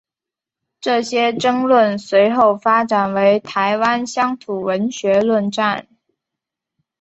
[0.79, 5.87] 这些争论随后发展为台湾乡土文学论战。